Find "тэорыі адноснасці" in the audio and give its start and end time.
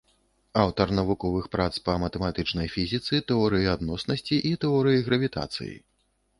3.29-4.43